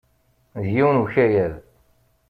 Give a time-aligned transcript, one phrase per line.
[0.61, 1.53] D yiwen ukayad.